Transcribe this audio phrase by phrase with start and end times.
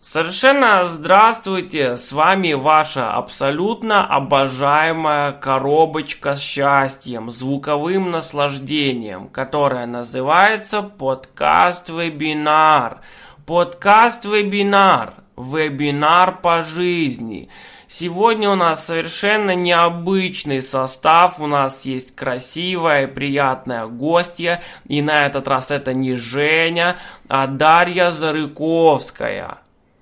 [0.00, 13.00] Совершенно здравствуйте, с вами ваша абсолютно обожаемая коробочка с счастьем, звуковым наслаждением, которая называется подкаст-вебинар.
[13.44, 17.48] Подкаст-вебинар, вебинар по жизни.
[17.88, 21.40] Сегодня у нас совершенно необычный состав.
[21.40, 24.62] У нас есть красивая и приятная гостья.
[24.86, 29.58] И на этот раз это не Женя, а Дарья Зарыковская.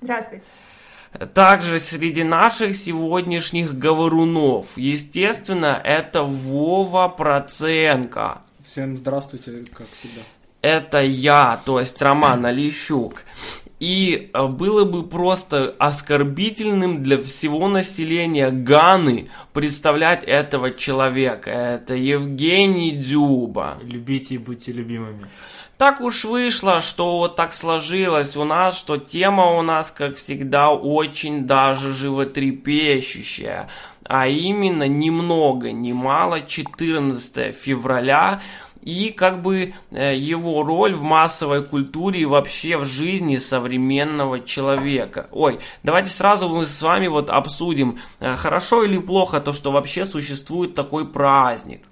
[0.00, 0.44] Здравствуйте.
[1.34, 8.42] Также среди наших сегодняшних говорунов, естественно, это Вова Проценко.
[8.66, 10.20] Всем здравствуйте, как всегда.
[10.60, 13.22] Это я, то есть Роман Олещук.
[13.80, 21.50] И э, было бы просто оскорбительным для всего населения Ганы представлять этого человека.
[21.50, 23.78] Это Евгений Дюба.
[23.82, 25.26] Любите и будьте любимыми.
[25.78, 30.72] Так уж вышло, что вот так сложилось у нас, что тема у нас, как всегда,
[30.72, 33.68] очень даже животрепещущая.
[34.02, 38.40] А именно, ни много, ни мало, 14 февраля
[38.82, 45.28] и как бы э, его роль в массовой культуре и вообще в жизни современного человека.
[45.32, 50.04] Ой, давайте сразу мы с вами вот обсудим, э, хорошо или плохо то, что вообще
[50.04, 51.82] существует такой праздник.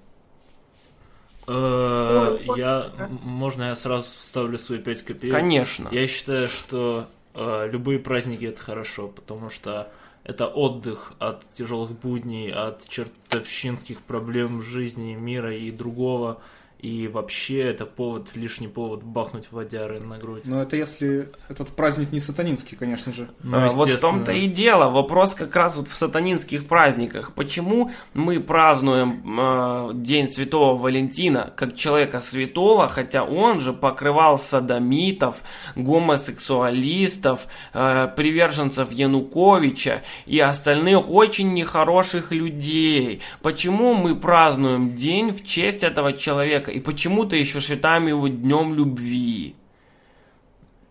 [1.47, 2.91] Э, я,
[3.23, 5.33] можно я сразу вставлю свои 5 копеек?
[5.33, 5.89] Конечно.
[5.93, 9.93] Я считаю, что любые праздники это хорошо, потому что
[10.27, 16.43] это отдых от тяжелых будней, от чертовщинских проблем в жизни, мира и другого.
[16.79, 20.43] И вообще это повод, лишний повод бахнуть водяры на грудь.
[20.45, 23.31] Но это если этот праздник не сатанинский, конечно же.
[23.43, 24.91] Ну, а, вот в том-то и дело.
[24.91, 27.33] Вопрос как раз вот в сатанинских праздниках.
[27.33, 35.45] Почему мы празднуем э, День Святого Валентина как человека святого, хотя он же покрывал садомитов,
[35.77, 43.23] гомосексуалистов, э, приверженцев Януковича и остальных очень нехороших людей.
[43.41, 46.66] Почему мы празднуем день в честь этого человека?
[46.67, 49.55] Человека, и почему-то еще считаем его днем любви.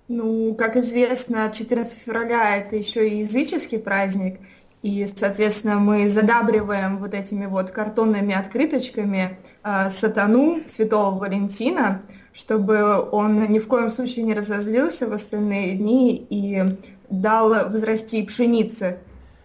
[0.07, 4.39] Ну, как известно, 14 февраля это еще и языческий праздник,
[4.83, 12.01] и, соответственно, мы задабриваем вот этими вот картонными открыточками э, сатану Святого Валентина,
[12.33, 16.77] чтобы он ни в коем случае не разозлился в остальные дни и
[17.09, 18.99] дал взрасти пшеницы.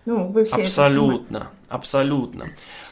[0.04, 2.50] Ну, вы все Абсолютно, абсолютно.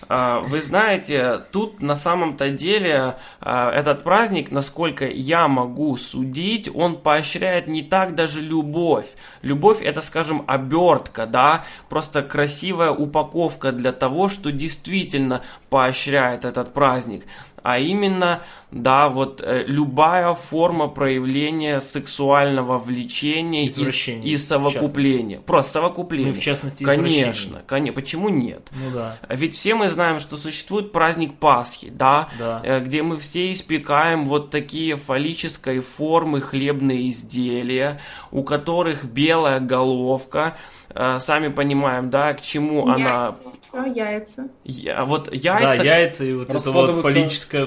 [0.09, 6.97] А, вы знаете, тут на самом-то деле а, этот праздник, насколько я могу судить, он
[6.97, 9.07] поощряет не так даже любовь.
[9.43, 17.25] Любовь это, скажем, обертка, да, просто красивая упаковка для того, что действительно поощряет этот праздник
[17.63, 25.41] а именно, да, вот э, любая форма проявления сексуального влечения и, и совокупления.
[25.41, 26.33] Просто совокупление.
[26.33, 27.95] Ну, в частности, Конечно, конечно.
[27.95, 28.69] Почему нет?
[28.73, 29.17] Ну да.
[29.29, 32.61] Ведь все мы знаем, что существует праздник Пасхи, да, да.
[32.63, 40.55] Э, где мы все испекаем вот такие фаллической формы хлебные изделия, у которых белая головка,
[40.95, 43.37] Э, сами понимаем, да, к чему яйца, она...
[43.63, 44.49] Что, яйца?
[44.65, 45.83] Я, вот яйца...
[45.83, 47.03] Да, яйца и вот эта вот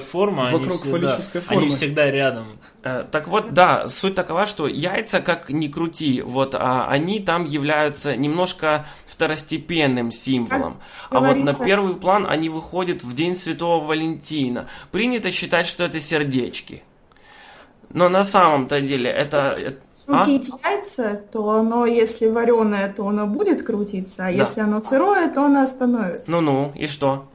[0.00, 1.62] форма, вокруг они всегда, фаллической формы.
[1.62, 2.46] они всегда рядом.
[2.82, 7.44] Э, так вот, да, суть такова, что яйца, как ни крути, вот а, они там
[7.44, 10.78] являются немножко второстепенным символом.
[11.10, 14.68] а вот на первый план они выходят в День Святого Валентина.
[14.90, 16.82] Принято считать, что это сердечки.
[17.90, 19.56] Но на самом-то деле это
[20.06, 20.70] крутить а?
[20.70, 24.30] яйца, то оно, если вареное, то оно будет крутиться, а да.
[24.30, 26.24] если оно сырое, то оно остановится.
[26.26, 27.28] Ну-ну, и что?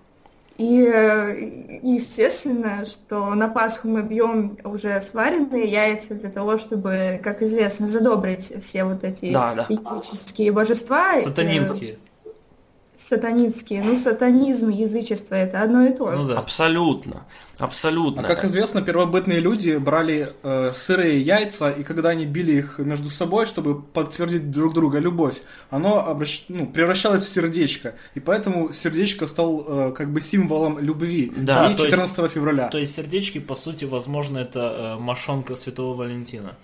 [0.58, 7.44] И э, естественно, что на Пасху мы бьем уже сваренные яйца для того, чтобы, как
[7.44, 9.66] известно, задобрить все вот эти да, да.
[9.70, 11.20] этические божества.
[11.22, 12.00] Сатанинские
[12.98, 13.84] сатанинские.
[13.84, 16.18] Ну, сатанизм, язычество– это одно и то же.
[16.18, 16.40] Ну, да.
[16.40, 17.26] Абсолютно.
[17.60, 18.22] Абсолютно.
[18.22, 23.10] А как известно, первобытные люди брали э, сырые яйца, и когда они били их между
[23.10, 25.38] собой, чтобы подтвердить друг друга любовь,
[25.70, 26.46] оно обращ...
[26.50, 27.96] ну, превращалось в сердечко.
[28.16, 31.32] И поэтому сердечко стал э, как бы символом любви.
[31.36, 32.68] Да, и 14 есть, февраля.
[32.70, 36.56] То есть сердечки, по сути, возможно, это э, мошонка Святого Валентина.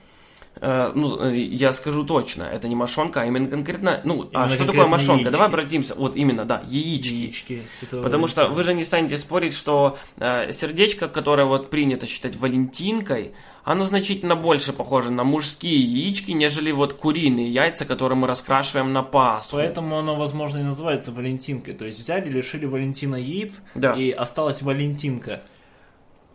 [0.61, 4.49] Э, ну, я скажу точно, это не мошонка, а именно конкретно, ну, а именно а
[4.49, 5.13] что такое мошонка?
[5.13, 5.31] Яички.
[5.31, 7.13] Давай обратимся, вот именно, да, яички.
[7.13, 12.35] яички Потому что вы же не станете спорить, что э, сердечко, которое вот принято считать
[12.35, 13.33] валентинкой,
[13.63, 19.03] оно значительно больше похоже на мужские яички, нежели вот куриные яйца, которые мы раскрашиваем на
[19.03, 19.55] Пасху.
[19.55, 21.73] Поэтому оно, возможно, и называется валентинкой.
[21.73, 23.93] То есть взяли, лишили Валентина яиц, да.
[23.93, 25.41] и осталась валентинка.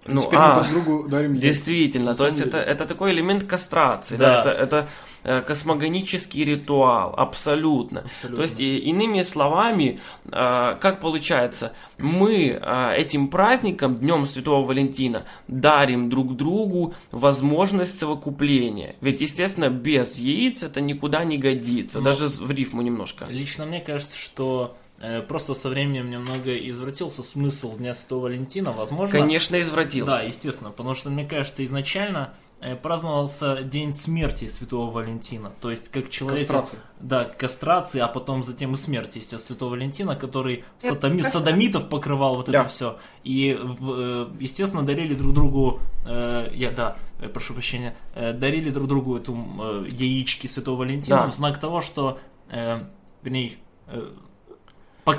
[0.07, 4.17] Ну, Теперь а, мы друг другу дарим Действительно, то есть это, это такой элемент кастрации.
[4.17, 4.43] Да.
[4.43, 4.89] Да, это, это
[5.25, 8.01] э, космогонический ритуал, абсолютно.
[8.01, 8.37] Абсолютно.
[8.37, 15.25] То есть, и- иными словами, э, как получается, мы э, этим праздником, Днем Святого Валентина,
[15.49, 18.97] дарим друг другу возможность совокупления.
[19.01, 23.27] Ведь, естественно, без яиц это никуда не годится, Ну, даже в рифму немножко.
[23.29, 24.77] Лично мне кажется, что
[25.29, 28.73] просто со временем немного извратился смысл Дня Святого Валентина.
[28.73, 30.11] Возможно, Конечно, извратился.
[30.11, 35.53] Да, естественно, потому что, мне кажется, изначально э, праздновался день смерти Святого Валентина.
[35.61, 36.41] То есть, как человек...
[36.41, 36.81] Кастрация.
[36.99, 41.23] Да, кастрации, а потом затем и смерти, естественно, Святого Валентина, который кастрация.
[41.31, 42.61] садомитов покрывал вот Да.
[42.63, 42.99] это все.
[43.23, 48.89] И, э, естественно, дарили друг другу, э, я, да, э, прошу прощения, э, дарили друг
[48.89, 51.27] другу эту э, яички Святого Валентина Да.
[51.29, 52.19] в знак того, что,
[52.51, 52.81] э,
[53.23, 53.53] вернее,
[53.87, 54.11] э,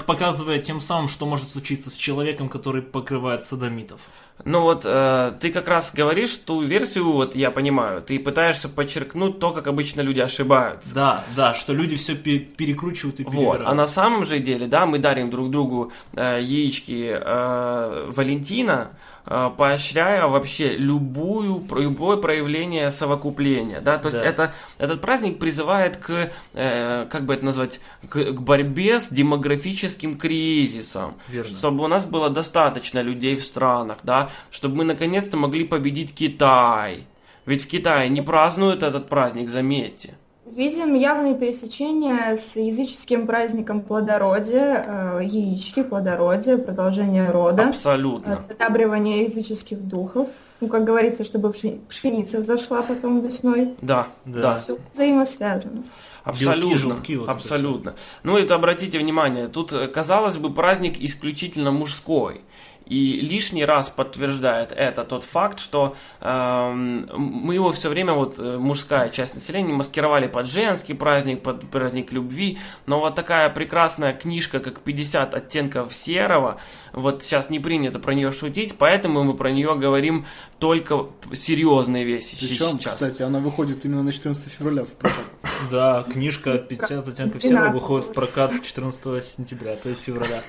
[0.06, 4.02] показывая тем самым, что может случиться с человеком, который покрывает садомитов.
[4.46, 9.40] Ну вот э, ты как раз говоришь ту версию, вот я понимаю, ты пытаешься подчеркнуть
[9.40, 10.94] то, как обычно люди ошибаются.
[10.96, 13.68] Да, да, что люди все перекручивают и Вот, перебирают.
[13.68, 18.92] а на самом же деле, да, мы дарим друг другу э, яички э, Валентина,
[19.26, 24.26] э, поощряя вообще любую, любое проявление совокупления, да, то есть Да.
[24.26, 30.18] это, этот праздник призывает к, э, как бы это назвать, к, к борьбе с демографическим
[30.18, 31.56] кризисом, Верно.
[31.56, 37.06] чтобы у нас было достаточно людей в странах, да, чтобы мы наконец-то могли победить Китай.
[37.46, 40.14] Ведь в Китае не празднуют этот праздник, заметьте.
[40.46, 48.38] Видим явные пересечения с языческим праздником плодородия, э, яички, плодородия, продолжение рода, Абсолютно.
[48.50, 50.28] задабривание языческих духов.
[50.60, 53.76] Ну, как говорится, чтобы пшени- пшеница взошла потом весной.
[53.82, 54.42] Да, Да.
[54.42, 54.58] да.
[54.58, 55.84] Все взаимосвязано.
[56.24, 57.96] Абсолютно, желтки, вот это абсолютно.
[58.24, 62.42] Ну это обратите внимание, тут э, казалось бы праздник исключительно мужской.
[62.90, 68.58] И лишний раз подтверждает это тот факт, что эм, мы его все время, вот э,
[68.58, 72.58] мужская часть населения, маскировали под женский праздник, под праздник любви.
[72.88, 76.60] Но вот такая прекрасная книжка, как 50 оттенков серого,
[76.92, 80.26] вот сейчас не принято про нее шутить, поэтому мы про нее говорим
[80.58, 82.94] только серьезные вещи Причем, сейчас.
[82.94, 85.26] кстати, она выходит именно на 14 февраля в прокат.
[85.70, 90.42] Да, книжка 50 оттенков 12 серого выходит в прокат 14 сентября, то есть февраля.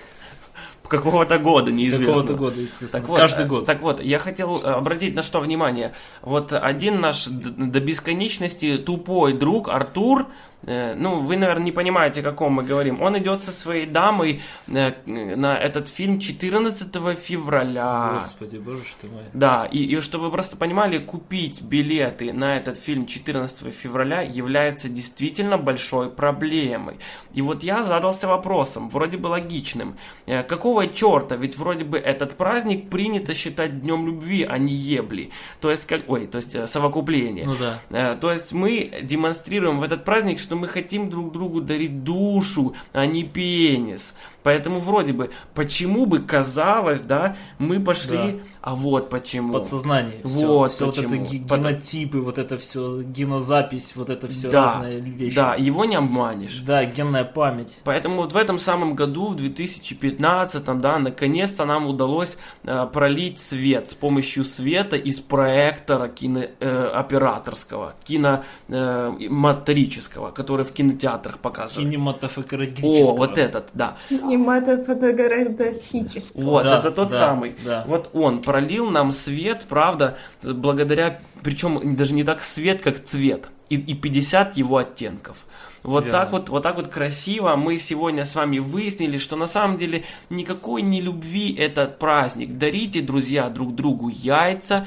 [0.91, 2.07] Какого-то года, неизвестно.
[2.07, 2.91] Какого-то года, естественно.
[2.91, 3.67] Так вот, Каждый э, год.
[3.67, 5.93] Так вот, я хотел обратить на что внимание.
[6.21, 10.27] Вот один наш до бесконечности тупой друг Артур,
[10.63, 13.01] ну, вы, наверное, не понимаете, о ком мы говорим.
[13.03, 18.21] Он идет со своей дамой э, на этот фильм 14 февраля.
[18.23, 19.23] Господи, боже ты мой.
[19.33, 24.89] Да, и, и чтобы вы просто понимали, купить билеты на этот фильм 14 февраля является
[24.89, 26.99] действительно большой проблемой.
[27.33, 29.97] И вот я задался вопросом, вроде бы логичным,
[30.27, 35.31] э, какого черта, ведь вроде бы этот праздник принято считать днем любви, а не ебли.
[35.61, 37.47] То есть, как, ой, то есть э, совокупление.
[37.47, 37.79] Ну да.
[37.91, 42.75] Э, То есть мы демонстрируем в этот праздник, что мы хотим друг другу дарить душу,
[42.93, 44.15] а не пенис.
[44.43, 48.35] Поэтому вроде бы, почему бы казалось, да, мы пошли, Да.
[48.63, 49.53] а вот почему.
[49.53, 50.21] Подсознание.
[50.25, 51.27] Вот все, вот это почему.
[51.27, 55.37] ге- Потому- генотипы, вот это все, генозапись, вот это все да, разные вещи.
[55.37, 56.59] да, его не обманешь.
[56.61, 57.81] Да, генная память.
[57.85, 63.89] Поэтому вот в этом самом году, в 2015, да, наконец-то нам удалось э, пролить свет
[63.91, 71.91] с помощью света из проектора кинооператорского, киноматорического, который в кинотеатрах показывают.
[71.91, 73.13] Кинематофотографического.
[73.13, 73.97] О, вот этот, да.
[74.09, 76.43] Кинематофотографический.
[76.43, 77.55] Вот, Да, это тот да, самый.
[77.65, 77.85] да.
[77.87, 83.51] Вот он пролил нам свет, правда, благодаря, причем даже не так свет, как цвет.
[83.69, 85.45] И, и 50 его оттенков.
[85.83, 86.19] Вот Верно.
[86.19, 90.05] так вот, вот так вот красиво мы сегодня с вами выяснили, что на самом деле
[90.29, 92.59] никакой не любви этот праздник.
[92.59, 94.87] Дарите, друзья, друг другу яйца,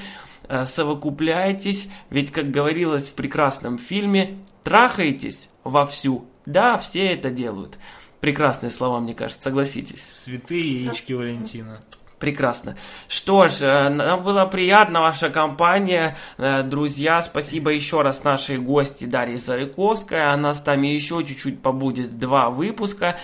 [0.66, 6.26] совокупляйтесь, ведь, как говорилось в прекрасном фильме, трахайтесь вовсю.
[6.46, 7.78] Да, все это делают.
[8.20, 10.02] Прекрасные слова, мне кажется, согласитесь.
[10.02, 11.80] Святые яички Валентина.
[12.20, 12.78] Прекрасно.
[13.10, 17.22] Что ж, э, нам было приятно, ваша компания, Э, друзья.
[17.22, 20.32] Спасибо еще раз нашей гости Дарье Зарыковской.
[20.32, 23.18] Она с нами еще чуть-чуть побудет два выпуска.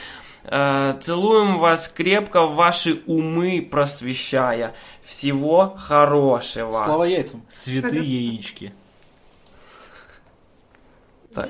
[0.51, 4.73] Э, Целуем вас крепко, ваши умы просвещая.
[5.03, 6.71] Всего хорошего.
[6.71, 7.43] Слава яйцам.
[7.49, 8.73] Святые яички.
[11.33, 11.49] Так.